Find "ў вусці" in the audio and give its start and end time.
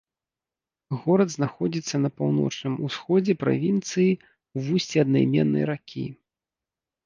4.55-4.95